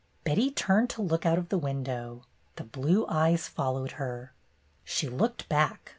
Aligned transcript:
Betty 0.23 0.49
turned 0.49 0.89
to 0.89 1.01
look 1.03 1.27
out 1.27 1.37
of 1.37 1.49
the 1.49 1.59
window. 1.59 2.23
The 2.55 2.63
blue 2.63 3.05
eyes 3.07 3.47
followed 3.47 3.91
her. 4.01 4.33
She 4.83 5.07
looked 5.07 5.47
back. 5.47 5.89